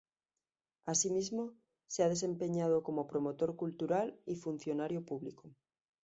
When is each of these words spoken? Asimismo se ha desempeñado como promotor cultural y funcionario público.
Asimismo 0.87 1.53
se 1.85 2.01
ha 2.01 2.09
desempeñado 2.09 2.81
como 2.81 3.05
promotor 3.05 3.55
cultural 3.55 4.17
y 4.25 4.33
funcionario 4.35 5.05
público. 5.05 5.51